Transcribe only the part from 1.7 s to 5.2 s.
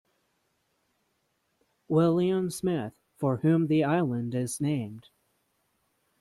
William Smith, for whom the island is named.